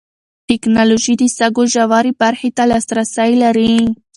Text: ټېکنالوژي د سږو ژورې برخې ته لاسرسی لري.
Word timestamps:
ټېکنالوژي 0.47 1.13
د 1.17 1.23
سږو 1.37 1.63
ژورې 1.73 2.11
برخې 2.21 2.49
ته 2.57 2.63
لاسرسی 2.71 3.31
لري. 3.43 3.73